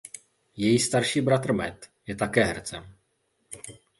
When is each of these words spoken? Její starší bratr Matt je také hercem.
Její 0.55 0.79
starší 0.79 1.21
bratr 1.21 1.53
Matt 1.53 1.85
je 2.07 2.15
také 2.15 2.43
hercem. 2.43 2.95